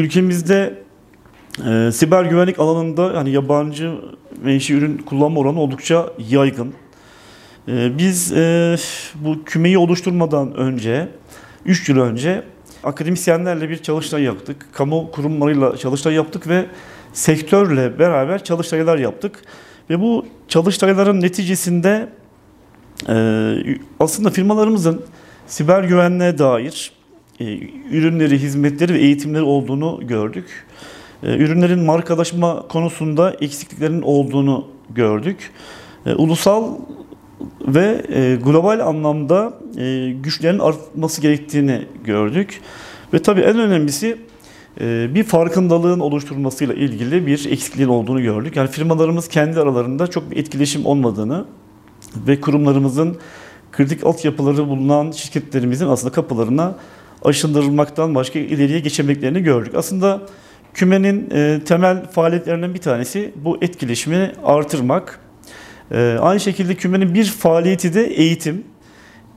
ülkemizde 0.00 0.82
e, 1.66 1.92
siber 1.92 2.24
güvenlik 2.24 2.58
alanında 2.58 3.04
hani 3.14 3.30
yabancı 3.30 3.94
menşi 4.42 4.74
ürün 4.74 4.98
kullanma 4.98 5.40
oranı 5.40 5.60
oldukça 5.60 6.06
yaygın. 6.28 6.74
E, 7.68 7.98
biz 7.98 8.32
e, 8.32 8.76
bu 9.14 9.44
kümeyi 9.44 9.78
oluşturmadan 9.78 10.54
önce, 10.54 11.08
3 11.64 11.88
yıl 11.88 11.98
önce 11.98 12.42
akademisyenlerle 12.84 13.68
bir 13.68 13.76
çalıştay 13.76 14.22
yaptık. 14.22 14.66
Kamu 14.72 15.10
kurumlarıyla 15.10 15.76
çalıştay 15.76 16.14
yaptık 16.14 16.48
ve 16.48 16.66
sektörle 17.12 17.98
beraber 17.98 18.44
çalıştaylar 18.44 18.98
yaptık. 18.98 19.42
Ve 19.90 20.00
bu 20.00 20.26
çalıştayların 20.48 21.20
neticesinde 21.20 22.08
e, 23.08 23.76
aslında 24.00 24.30
firmalarımızın 24.30 25.04
siber 25.46 25.84
güvenliğe 25.84 26.38
dair 26.38 26.99
ürünleri, 27.90 28.38
hizmetleri 28.38 28.94
ve 28.94 28.98
eğitimleri 28.98 29.42
olduğunu 29.42 30.00
gördük. 30.06 30.66
E, 31.22 31.36
ürünlerin 31.36 31.84
markalaşma 31.84 32.68
konusunda 32.68 33.36
eksikliklerin 33.40 34.02
olduğunu 34.02 34.66
gördük. 34.94 35.50
E, 36.06 36.14
ulusal 36.14 36.74
ve 37.66 38.04
e, 38.08 38.36
global 38.44 38.80
anlamda 38.80 39.52
e, 39.78 40.10
güçlerin 40.10 40.58
artması 40.58 41.20
gerektiğini 41.20 41.82
gördük. 42.04 42.60
Ve 43.14 43.18
tabii 43.18 43.40
en 43.40 43.58
önemlisi 43.58 44.16
e, 44.80 45.14
bir 45.14 45.24
farkındalığın 45.24 46.00
oluşturulmasıyla 46.00 46.74
ilgili 46.74 47.26
bir 47.26 47.50
eksikliğin 47.50 47.88
olduğunu 47.88 48.22
gördük. 48.22 48.56
Yani 48.56 48.70
firmalarımız 48.70 49.28
kendi 49.28 49.60
aralarında 49.60 50.06
çok 50.06 50.30
bir 50.30 50.36
etkileşim 50.36 50.86
olmadığını 50.86 51.44
ve 52.26 52.40
kurumlarımızın 52.40 53.16
kritik 53.72 54.06
altyapıları 54.06 54.68
bulunan 54.68 55.10
şirketlerimizin 55.10 55.86
aslında 55.86 56.12
kapılarına 56.12 56.74
aşındırılmaktan 57.24 58.14
başka 58.14 58.38
ileriye 58.38 58.80
geçemediklerini 58.80 59.42
gördük. 59.42 59.74
Aslında 59.74 60.20
kümenin 60.74 61.30
e, 61.30 61.60
temel 61.64 62.06
faaliyetlerinden 62.06 62.74
bir 62.74 62.78
tanesi 62.78 63.32
bu 63.36 63.58
etkileşimi 63.60 64.32
artırmak. 64.44 65.20
E, 65.90 66.16
aynı 66.20 66.40
şekilde 66.40 66.74
kümenin 66.74 67.14
bir 67.14 67.24
faaliyeti 67.24 67.94
de 67.94 68.06
eğitim. 68.06 68.64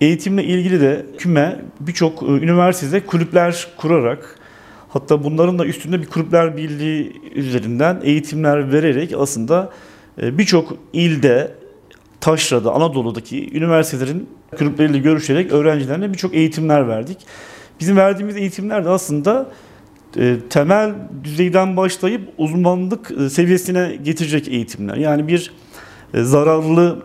Eğitimle 0.02 0.44
ilgili 0.44 0.82
de 0.82 1.06
küme 1.18 1.62
birçok 1.80 2.24
e, 2.24 2.26
üniversitede 2.26 3.06
kulüpler 3.06 3.68
kurarak 3.78 4.40
hatta 4.90 5.24
bunların 5.24 5.60
da 5.60 5.66
üstünde 5.66 6.02
bir 6.02 6.08
kulüpler 6.08 6.58
birliği 6.58 7.22
üzerinden 7.36 8.02
eğitimler 8.04 8.74
vererek 8.74 9.14
aslında 9.18 9.72
e, 10.22 10.38
birçok 10.38 10.78
ilde 10.94 11.52
Taşra'da, 12.22 12.72
Anadolu'daki 12.72 13.58
üniversitelerin 13.58 14.30
kulüpleriyle 14.58 14.98
görüşerek 14.98 15.52
öğrencilerine 15.52 16.14
birçok 16.14 16.36
eğitimler 16.36 16.88
verdik. 16.88 17.18
Bizim 17.84 17.98
verdiğimiz 17.98 18.36
eğitimler 18.36 18.86
de 18.86 18.90
aslında 18.90 19.50
e, 20.18 20.38
temel 20.50 20.94
düzeyden 21.24 21.78
başlayıp 21.78 22.22
uzmanlık 22.38 23.12
e, 23.12 23.30
seviyesine 23.30 24.00
getirecek 24.04 24.48
eğitimler. 24.48 24.96
Yani 24.96 25.28
bir 25.28 25.52
e, 26.14 26.24
zararlı 26.24 27.04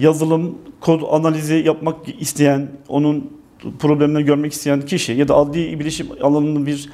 yazılım 0.00 0.58
kod 0.80 1.02
analizi 1.10 1.54
yapmak 1.54 1.96
isteyen, 2.20 2.68
onun 2.88 3.30
problemlerini 3.78 4.24
görmek 4.24 4.52
isteyen 4.52 4.80
kişi 4.80 5.12
ya 5.12 5.28
da 5.28 5.34
adli 5.34 5.80
bilişim 5.80 6.06
alanının 6.22 6.66
bir 6.66 6.90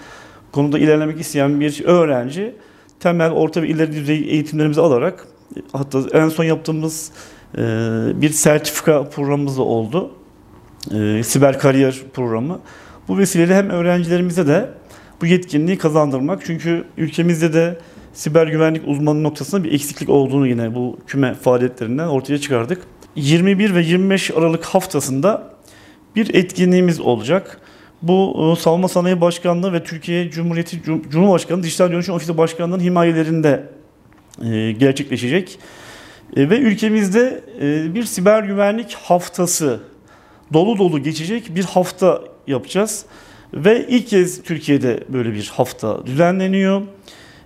konuda 0.53 0.79
ilerlemek 0.79 1.21
isteyen 1.21 1.61
bir 1.61 1.85
öğrenci 1.85 2.55
temel, 3.01 3.33
orta 3.33 3.63
ve 3.63 3.69
ileri 3.69 3.93
düzey 3.93 4.17
eğitimlerimizi 4.17 4.81
alarak 4.81 5.29
hatta 5.73 6.01
en 6.13 6.29
son 6.29 6.45
yaptığımız 6.45 7.13
bir 8.15 8.31
sertifika 8.31 9.05
programımız 9.05 9.59
da 9.59 9.63
oldu. 9.63 10.11
Siber 11.23 11.59
kariyer 11.59 12.03
programı. 12.15 12.61
Bu 13.09 13.19
vesileyle 13.19 13.55
hem 13.55 13.71
öğrencilerimize 13.71 14.47
de 14.47 14.71
bu 15.21 15.27
yetkinliği 15.27 15.79
kazandırmak. 15.79 16.43
Çünkü 16.47 16.85
ülkemizde 16.97 17.53
de 17.53 17.79
siber 18.13 18.47
güvenlik 18.47 18.83
uzmanı 18.89 19.23
noktasında 19.23 19.65
bir 19.65 19.73
eksiklik 19.73 20.09
olduğunu 20.09 20.47
yine 20.47 20.75
bu 20.75 20.99
küme 21.07 21.35
faaliyetlerinden 21.35 22.09
ortaya 22.09 22.39
çıkardık. 22.39 22.83
21 23.17 23.75
ve 23.75 23.83
25 23.83 24.31
Aralık 24.31 24.65
haftasında 24.65 25.55
bir 26.17 26.35
etkinliğimiz 26.35 27.01
olacak. 27.01 27.61
Bu 28.03 28.53
e, 28.57 28.61
Savunma 28.61 28.89
Sanayi 28.89 29.21
Başkanlığı 29.21 29.73
ve 29.73 29.85
Türkiye 29.85 30.31
Cumhuriyeti 30.31 30.83
Cumhurbaşkanı 31.11 31.63
Dijital 31.63 31.93
Dönüşüm 31.93 32.15
Ofisi 32.15 32.39
Başkanlığı'nın 32.39 32.83
himayelerinde 32.83 33.69
e, 34.43 34.73
gerçekleşecek. 34.73 35.59
E, 36.37 36.51
ve 36.51 36.59
ülkemizde 36.59 37.45
bir 37.95 38.05
siber 38.05 38.43
güvenlik 38.43 38.93
haftası 38.93 39.81
dolu 40.53 40.79
dolu 40.79 41.03
geçecek 41.03 41.55
bir 41.55 41.65
hafta 41.65 42.23
yapacağız. 42.49 43.05
Ve 43.55 43.87
ilk 43.89 44.09
kez 44.09 44.43
Türkiye'de 44.43 45.01
böyle 45.09 45.33
bir 45.33 45.53
hafta 45.55 46.07
düzenleniyor. 46.07 46.83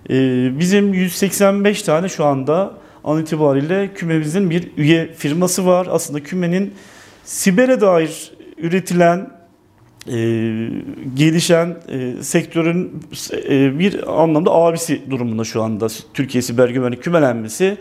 Ee, 0.09 0.59
bizim 0.59 0.93
185 0.93 1.81
tane 1.81 2.09
şu 2.09 2.25
anda 2.25 2.73
an 3.03 3.21
itibariyle 3.21 3.93
kümemizin 3.93 4.49
bir 4.49 4.71
üye 4.77 5.13
firması 5.13 5.65
var. 5.65 5.87
Aslında 5.89 6.23
kümenin 6.23 6.73
sibere 7.23 7.81
dair 7.81 8.31
üretilen, 8.57 9.29
e, 10.07 10.15
gelişen 11.15 11.77
e, 11.89 12.23
sektörün 12.23 13.01
e, 13.49 13.79
bir 13.79 14.21
anlamda 14.21 14.51
abisi 14.51 15.01
durumunda 15.09 15.43
şu 15.43 15.63
anda 15.63 15.87
Türkiye 16.13 16.41
Siber 16.41 16.69
Güvenlik 16.69 17.03
kümelenmesi. 17.03 17.77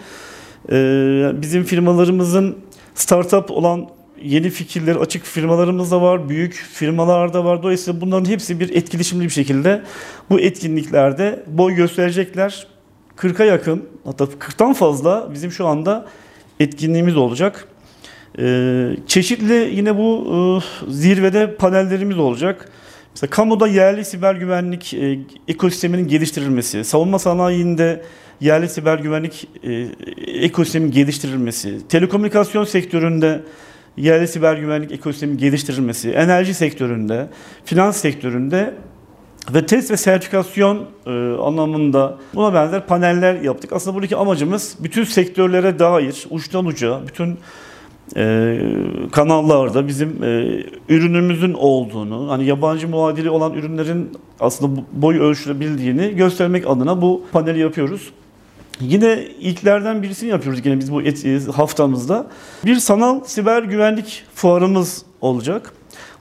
Bizim 1.42 1.64
firmalarımızın 1.64 2.58
startup 2.94 3.50
olan 3.50 3.88
yeni 4.24 4.50
fikirleri 4.50 4.98
açık 4.98 5.24
firmalarımız 5.24 5.90
da 5.90 6.02
var, 6.02 6.28
büyük 6.28 6.52
firmalar 6.52 7.34
da 7.34 7.44
var. 7.44 7.62
Dolayısıyla 7.62 8.00
bunların 8.00 8.30
hepsi 8.30 8.60
bir 8.60 8.76
etkileşimli 8.76 9.24
bir 9.24 9.30
şekilde 9.30 9.82
bu 10.30 10.40
etkinliklerde 10.40 11.42
boy 11.46 11.74
gösterecekler. 11.74 12.66
40'a 13.16 13.44
yakın 13.44 13.88
hatta 14.04 14.24
40'tan 14.24 14.74
fazla 14.74 15.28
bizim 15.34 15.52
şu 15.52 15.66
anda 15.66 16.06
etkinliğimiz 16.60 17.16
olacak. 17.16 17.68
Ee, 18.38 18.90
çeşitli 19.06 19.70
yine 19.74 19.96
bu 19.98 20.26
e, 20.88 20.92
zirvede 20.92 21.56
panellerimiz 21.56 22.18
olacak. 22.18 22.68
Mesela 23.14 23.30
kamuda 23.30 23.68
yerli 23.68 24.04
siber 24.04 24.34
güvenlik 24.34 24.94
e, 24.94 25.18
ekosisteminin 25.48 26.08
geliştirilmesi, 26.08 26.84
savunma 26.84 27.18
sanayinde 27.18 28.02
yerli 28.40 28.68
siber 28.68 28.98
güvenlik 28.98 29.48
e, 29.64 29.86
ekosistemin 30.26 30.90
geliştirilmesi, 30.90 31.88
telekomünikasyon 31.88 32.64
sektöründe 32.64 33.40
yerli 33.96 34.28
siber 34.28 34.56
güvenlik 34.56 34.92
ekosisteminin 34.92 35.38
geliştirilmesi, 35.38 36.10
enerji 36.10 36.54
sektöründe, 36.54 37.28
finans 37.64 37.96
sektöründe 37.96 38.74
ve 39.54 39.66
test 39.66 39.90
ve 39.90 39.96
sertifikasyon 39.96 40.86
e, 41.06 41.10
anlamında 41.40 42.18
buna 42.34 42.54
benzer 42.54 42.86
paneller 42.86 43.40
yaptık. 43.40 43.72
Aslında 43.72 43.94
buradaki 43.94 44.16
amacımız 44.16 44.76
bütün 44.80 45.04
sektörlere 45.04 45.78
dair 45.78 46.26
uçtan 46.30 46.66
uca, 46.66 47.00
bütün 47.06 47.38
e, 48.16 48.58
kanallarda 49.12 49.88
bizim 49.88 50.24
e, 50.24 50.62
ürünümüzün 50.88 51.54
olduğunu, 51.54 52.30
hani 52.30 52.44
yabancı 52.44 52.88
muadili 52.88 53.30
olan 53.30 53.54
ürünlerin 53.54 54.10
aslında 54.40 54.82
boy 54.92 55.18
ölçülebildiğini 55.18 56.16
göstermek 56.16 56.66
adına 56.66 57.02
bu 57.02 57.24
paneli 57.32 57.58
yapıyoruz. 57.58 58.12
Yine 58.88 59.24
ilklerden 59.40 60.02
birisini 60.02 60.30
yapıyoruz 60.30 60.66
yine 60.66 60.78
biz 60.78 60.92
bu 60.92 61.02
e, 61.02 61.40
haftamızda. 61.52 62.26
Bir 62.64 62.76
sanal 62.76 63.24
siber 63.24 63.62
güvenlik 63.62 64.24
fuarımız 64.34 65.02
olacak. 65.20 65.72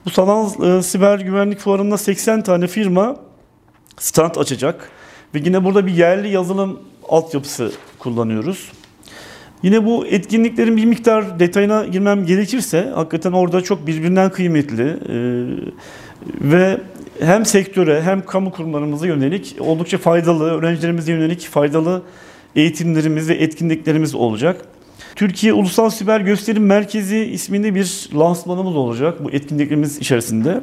Bu 0.04 0.10
sanal 0.10 0.78
e, 0.78 0.82
siber 0.82 1.18
güvenlik 1.18 1.58
fuarında 1.58 1.98
80 1.98 2.42
tane 2.42 2.66
firma 2.66 3.16
stand 3.98 4.34
açacak. 4.36 4.90
Ve 5.34 5.38
yine 5.44 5.64
burada 5.64 5.86
bir 5.86 5.92
yerli 5.92 6.28
yazılım 6.28 6.80
altyapısı 7.08 7.72
kullanıyoruz. 7.98 8.72
Yine 9.62 9.86
bu 9.86 10.06
etkinliklerin 10.06 10.76
bir 10.76 10.84
miktar 10.84 11.40
detayına 11.40 11.84
girmem 11.84 12.26
gerekirse 12.26 12.92
hakikaten 12.94 13.32
orada 13.32 13.60
çok 13.60 13.86
birbirinden 13.86 14.30
kıymetli 14.30 14.82
e, 14.82 15.16
ve 16.40 16.80
hem 17.20 17.46
sektöre 17.46 18.02
hem 18.02 18.26
kamu 18.26 18.52
kurumlarımıza 18.52 19.06
yönelik 19.06 19.56
oldukça 19.60 19.98
faydalı, 19.98 20.50
öğrencilerimize 20.50 21.12
yönelik 21.12 21.48
faydalı 21.48 22.02
eğitimlerimiz 22.56 23.28
ve 23.28 23.34
etkinliklerimiz 23.34 24.14
olacak. 24.14 24.64
Türkiye 25.14 25.52
Ulusal 25.52 25.90
Siber 25.90 26.20
Gösterim 26.20 26.66
Merkezi 26.66 27.18
isminde 27.18 27.74
bir 27.74 28.08
lansmanımız 28.14 28.76
olacak 28.76 29.24
bu 29.24 29.30
etkinliklerimiz 29.30 29.98
içerisinde. 29.98 30.60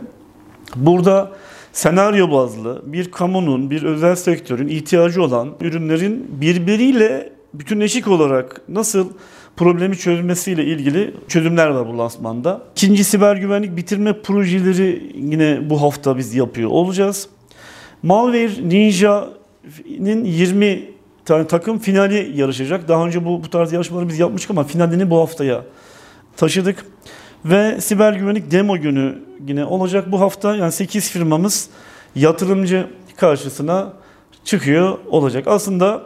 Burada 0.76 1.32
senaryo 1.74 2.32
bazlı 2.32 2.82
bir 2.86 3.12
kamunun, 3.12 3.72
bir 3.72 3.84
özel 3.84 4.16
sektörün 4.16 4.68
ihtiyacı 4.68 5.24
olan 5.24 5.56
ürünlerin 5.62 6.28
birbiriyle 6.42 7.34
bütünleşik 7.54 8.08
olarak 8.08 8.62
nasıl 8.70 9.10
problemi 9.58 9.98
çözmesiyle 9.98 10.66
ilgili 10.66 11.14
çözümler 11.28 11.68
var 11.68 11.88
bu 11.88 11.98
lansmanda. 11.98 12.62
İkinci 12.76 13.04
siber 13.04 13.36
güvenlik 13.36 13.78
bitirme 13.78 14.22
projeleri 14.22 15.12
yine 15.16 15.70
bu 15.70 15.82
hafta 15.82 16.18
biz 16.18 16.36
yapıyor 16.36 16.70
olacağız. 16.70 17.30
Malware 18.04 18.70
Ninja'nın 18.70 20.24
20 20.24 20.99
tane 21.30 21.48
takım 21.48 21.80
finali 21.80 22.32
yarışacak. 22.36 22.88
Daha 22.88 23.06
önce 23.06 23.26
bu, 23.26 23.44
bu 23.44 23.50
tarz 23.50 23.74
yarışmaları 23.74 24.10
biz 24.10 24.20
yapmıştık 24.20 24.52
ama 24.52 24.64
finalini 24.64 25.10
bu 25.10 25.20
haftaya 25.20 25.64
taşıdık. 26.38 26.86
Ve 27.46 27.82
siber 27.82 28.14
güvenlik 28.14 28.52
demo 28.52 28.78
günü 28.78 29.18
yine 29.48 29.66
olacak 29.66 30.12
bu 30.12 30.22
hafta. 30.22 30.56
Yani 30.56 30.72
8 30.72 31.10
firmamız 31.10 31.70
yatırımcı 32.16 32.88
karşısına 33.18 33.94
çıkıyor 34.44 34.98
olacak. 35.10 35.48
Aslında 35.48 36.02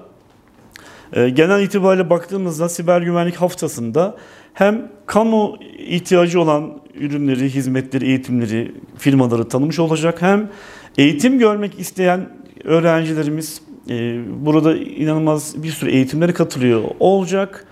e, 1.14 1.30
genel 1.30 1.62
itibariyle 1.62 2.10
baktığımızda 2.10 2.70
siber 2.70 3.02
güvenlik 3.02 3.36
haftasında 3.36 4.18
hem 4.54 4.92
kamu 5.06 5.58
ihtiyacı 5.78 6.42
olan 6.42 6.74
ürünleri, 6.96 7.50
hizmetleri, 7.50 8.06
eğitimleri, 8.06 8.76
firmaları 8.98 9.50
tanımış 9.50 9.80
olacak. 9.80 10.22
Hem 10.22 10.50
eğitim 10.98 11.40
görmek 11.40 11.80
isteyen 11.80 12.30
öğrencilerimiz 12.64 13.62
e, 13.90 14.20
burada 14.46 14.78
inanılmaz 14.78 15.64
bir 15.64 15.72
sürü 15.72 15.92
eğitimlere 15.92 16.34
katılıyor 16.34 16.84
olacak. 17.00 17.66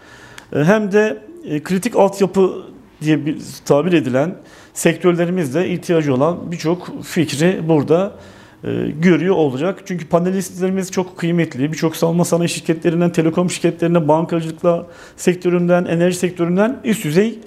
E, 0.55 0.63
hem 0.63 0.91
de 0.91 1.17
e, 1.45 1.63
kritik 1.63 1.95
altyapı 1.95 2.63
diye 3.01 3.25
bir 3.25 3.37
tabir 3.65 3.93
edilen 3.93 4.35
sektörlerimizde 4.73 5.69
ihtiyacı 5.69 6.13
olan 6.13 6.51
birçok 6.51 7.03
fikri 7.03 7.69
burada 7.69 8.15
e, 8.63 8.69
görüyor 9.01 9.35
olacak. 9.35 9.81
Çünkü 9.85 10.07
panelistlerimiz 10.07 10.91
çok 10.91 11.17
kıymetli. 11.17 11.71
Birçok 11.71 11.95
savunma 11.95 12.25
sanayi 12.25 12.49
şirketlerinden, 12.49 13.11
telekom 13.11 13.49
şirketlerine, 13.49 14.07
bankacılıkla 14.07 14.87
sektöründen, 15.17 15.85
enerji 15.85 16.17
sektöründen 16.17 16.79
üst 16.83 17.03
düzey 17.05 17.39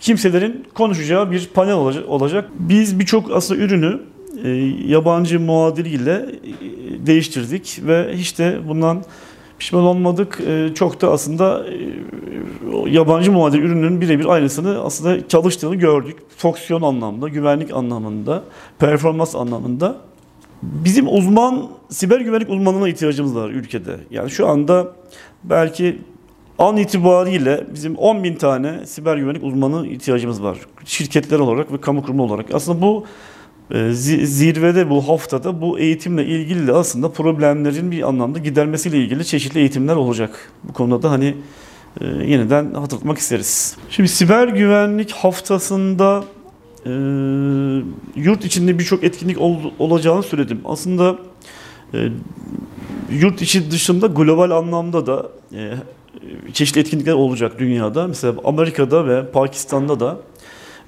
kimselerin 0.00 0.66
konuşacağı 0.74 1.30
bir 1.30 1.48
panel 1.54 1.74
olacak. 2.06 2.50
Biz 2.58 2.98
birçok 2.98 3.30
aslında 3.30 3.60
ürünü 3.60 4.00
e, 4.44 4.48
yabancı 4.86 5.40
muadiliyle 5.40 6.12
e, 6.12 7.06
değiştirdik 7.06 7.80
ve 7.86 8.12
hiç 8.16 8.38
de 8.38 8.58
bundan 8.68 9.02
pişman 9.58 9.84
olmadık. 9.84 10.40
E, 10.46 10.74
çok 10.74 11.00
da 11.00 11.10
aslında 11.10 11.66
e, 11.68 12.90
yabancı 12.90 13.32
muadil 13.32 13.58
ürünün 13.58 14.00
birebir 14.00 14.26
aynısını 14.26 14.82
aslında 14.84 15.28
çalıştığını 15.28 15.74
gördük. 15.74 16.16
Fonksiyon 16.36 16.82
anlamında, 16.82 17.28
güvenlik 17.28 17.72
anlamında, 17.72 18.44
performans 18.78 19.34
anlamında. 19.34 19.96
Bizim 20.62 21.08
uzman, 21.08 21.68
siber 21.88 22.20
güvenlik 22.20 22.50
uzmanına 22.50 22.88
ihtiyacımız 22.88 23.36
var 23.36 23.50
ülkede. 23.50 23.96
Yani 24.10 24.30
şu 24.30 24.48
anda 24.48 24.92
belki 25.44 25.98
an 26.58 26.76
itibariyle 26.76 27.66
bizim 27.74 27.96
10 27.96 28.24
bin 28.24 28.34
tane 28.34 28.86
siber 28.86 29.16
güvenlik 29.16 29.44
uzmanı 29.44 29.86
ihtiyacımız 29.86 30.42
var. 30.42 30.58
Şirketler 30.84 31.38
olarak 31.38 31.72
ve 31.72 31.80
kamu 31.80 32.02
kurumu 32.02 32.22
olarak. 32.22 32.54
Aslında 32.54 32.82
bu 32.82 33.04
zirvede 34.24 34.90
bu 34.90 35.08
haftada 35.08 35.60
bu 35.60 35.78
eğitimle 35.78 36.26
ilgili 36.26 36.66
de 36.66 36.72
aslında 36.72 37.08
problemlerin 37.12 37.90
bir 37.90 38.08
anlamda 38.08 38.38
gidermesiyle 38.38 38.98
ilgili 38.98 39.24
çeşitli 39.24 39.60
eğitimler 39.60 39.96
olacak. 39.96 40.52
Bu 40.64 40.72
konuda 40.72 41.02
da 41.02 41.10
hani 41.10 41.34
e, 42.00 42.06
yeniden 42.06 42.74
hatırlatmak 42.74 43.18
isteriz. 43.18 43.76
Şimdi 43.90 44.08
siber 44.08 44.48
güvenlik 44.48 45.12
haftasında 45.12 46.24
e, 46.86 46.90
yurt 48.16 48.44
içinde 48.44 48.78
birçok 48.78 49.04
etkinlik 49.04 49.40
ol, 49.40 49.56
olacağını 49.78 50.22
söyledim. 50.22 50.60
Aslında 50.64 51.16
e, 51.94 52.08
yurt 53.10 53.42
içi 53.42 53.70
dışında 53.70 54.06
global 54.06 54.50
anlamda 54.50 55.06
da 55.06 55.30
çeşitli 56.52 56.80
etkinlikler 56.80 57.12
olacak 57.12 57.58
dünyada. 57.58 58.06
Mesela 58.06 58.34
Amerika'da 58.44 59.06
ve 59.06 59.26
Pakistan'da 59.30 60.00
da 60.00 60.18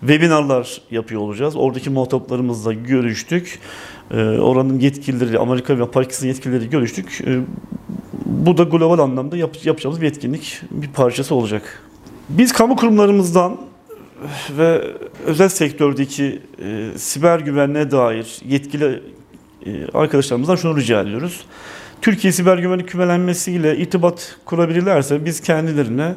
webinarlar 0.01 0.83
yapıyor 0.91 1.21
olacağız. 1.21 1.57
Oradaki 1.57 1.91
muhataplarımızla 1.91 2.73
görüştük. 2.73 3.59
E, 4.11 4.17
oranın 4.25 4.79
yetkilileri, 4.79 5.39
Amerika 5.39 5.79
ve 5.79 5.91
Pakistan 5.91 6.27
yetkilileri 6.27 6.71
görüştük. 6.71 7.21
E, 7.27 7.41
bu 8.27 8.59
da 8.59 8.63
global 8.63 8.99
anlamda 8.99 9.37
yap, 9.37 9.57
yapacağımız 9.65 10.01
bir 10.01 10.07
etkinlik 10.07 10.61
bir 10.71 10.89
parçası 10.89 11.35
olacak. 11.35 11.83
Biz 12.29 12.53
kamu 12.53 12.77
kurumlarımızdan 12.77 13.57
ve 14.59 14.85
özel 15.27 15.49
sektördeki 15.49 16.43
e, 16.65 16.99
siber 16.99 17.41
güvenliğe 17.41 17.91
dair 17.91 18.41
yetkili 18.49 19.03
e, 19.67 19.87
arkadaşlarımızdan 19.95 20.57
şunu 20.57 20.77
rica 20.77 21.01
ediyoruz. 21.01 21.45
Türkiye 22.03 22.33
siber 22.33 22.59
güvenlik 22.59 22.89
kümelenmesiyle 22.89 23.77
irtibat 23.77 24.37
kurabilirlerse 24.45 25.25
biz 25.25 25.41
kendilerine 25.41 26.15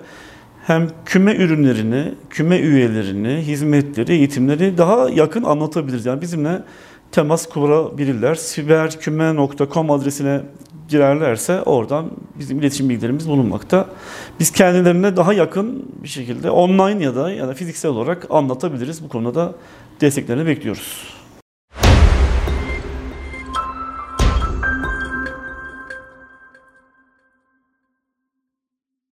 hem 0.70 0.88
küme 1.06 1.36
ürünlerini, 1.36 2.14
küme 2.30 2.60
üyelerini, 2.60 3.42
hizmetleri, 3.42 4.12
eğitimleri 4.12 4.78
daha 4.78 5.10
yakın 5.10 5.44
anlatabiliriz. 5.44 6.06
Yani 6.06 6.22
bizimle 6.22 6.62
temas 7.12 7.50
kurabilirler. 7.50 8.36
siberküme.com 8.36 9.92
adresine 9.92 10.42
girerlerse 10.90 11.62
oradan 11.62 12.12
bizim 12.40 12.60
iletişim 12.60 12.90
bilgilerimiz 12.90 13.30
bulunmakta. 13.30 13.86
Biz 14.40 14.52
kendilerine 14.52 15.18
daha 15.18 15.34
yakın 15.34 15.86
bir 16.04 16.08
şekilde 16.08 16.52
online 16.52 17.04
ya 17.04 17.16
da 17.16 17.32
ya 17.32 17.48
da 17.48 17.54
fiziksel 17.54 17.92
olarak 17.92 18.28
anlatabiliriz. 18.30 19.04
Bu 19.04 19.10
konuda 19.10 19.36
da 19.36 19.54
desteklerini 20.02 20.46
bekliyoruz. 20.46 21.19